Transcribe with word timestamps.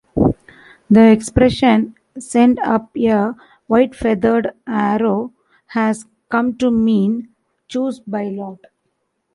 The 0.89 1.11
expression 1.11 1.93
"send 2.17 2.57
up 2.61 2.89
a 2.97 3.35
white-feathered 3.67 4.51
arrow" 4.65 5.31
has 5.67 6.07
come 6.27 6.57
to 6.57 6.71
mean 6.71 7.29
"choose 7.67 7.99
by 7.99 8.29
lot. 8.29 8.57